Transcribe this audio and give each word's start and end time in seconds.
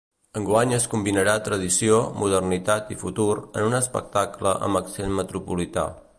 Enguany 0.39 0.71
es 0.77 0.87
combinarà 0.93 1.35
tradició, 1.47 1.99
modernitat 2.23 2.91
i 2.97 2.99
futur 3.03 3.29
en 3.43 3.69
un 3.69 3.79
espectacle 3.83 4.59
amb 4.69 4.83
accent 4.83 5.17
metropolità. 5.23 5.89